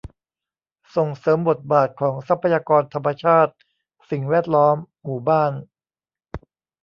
[0.95, 3.53] ส่งเสริมบทบาทของทรัพยากรธรรมชาติ
[4.09, 5.53] สิ่งแวดล้อม หมู่บ้าน